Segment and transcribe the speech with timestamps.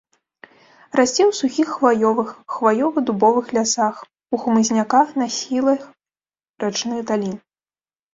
[0.99, 3.95] Расце ў сухіх хваёвых, хваёва-дубовых лясах,
[4.37, 5.81] у хмызняках на схілах
[6.65, 7.37] рачных далін.